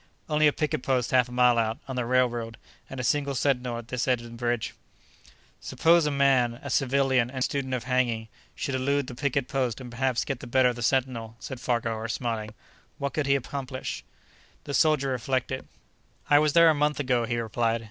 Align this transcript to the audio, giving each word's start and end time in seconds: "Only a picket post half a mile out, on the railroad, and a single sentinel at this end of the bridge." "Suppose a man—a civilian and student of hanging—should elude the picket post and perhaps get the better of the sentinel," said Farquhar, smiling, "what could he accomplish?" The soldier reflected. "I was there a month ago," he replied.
"Only 0.27 0.47
a 0.47 0.51
picket 0.51 0.81
post 0.81 1.11
half 1.11 1.29
a 1.29 1.31
mile 1.31 1.59
out, 1.59 1.77
on 1.87 1.95
the 1.95 2.07
railroad, 2.07 2.57
and 2.89 2.99
a 2.99 3.03
single 3.03 3.35
sentinel 3.35 3.77
at 3.77 3.89
this 3.89 4.07
end 4.07 4.19
of 4.21 4.31
the 4.31 4.35
bridge." 4.35 4.73
"Suppose 5.59 6.07
a 6.07 6.09
man—a 6.09 6.71
civilian 6.71 7.29
and 7.29 7.43
student 7.43 7.75
of 7.75 7.83
hanging—should 7.83 8.73
elude 8.73 9.05
the 9.05 9.13
picket 9.13 9.47
post 9.47 9.79
and 9.79 9.91
perhaps 9.91 10.25
get 10.25 10.39
the 10.39 10.47
better 10.47 10.69
of 10.69 10.75
the 10.75 10.81
sentinel," 10.81 11.35
said 11.39 11.59
Farquhar, 11.61 12.07
smiling, 12.07 12.55
"what 12.97 13.13
could 13.13 13.27
he 13.27 13.35
accomplish?" 13.35 14.03
The 14.63 14.73
soldier 14.73 15.09
reflected. 15.09 15.67
"I 16.31 16.39
was 16.39 16.53
there 16.53 16.71
a 16.71 16.73
month 16.73 16.99
ago," 16.99 17.25
he 17.27 17.37
replied. 17.37 17.79